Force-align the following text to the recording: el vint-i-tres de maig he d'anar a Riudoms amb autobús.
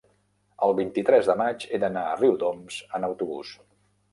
el 0.67 0.71
vint-i-tres 0.79 1.29
de 1.31 1.35
maig 1.43 1.67
he 1.77 1.81
d'anar 1.83 2.07
a 2.09 2.17
Riudoms 2.23 2.81
amb 2.99 3.11
autobús. 3.11 3.57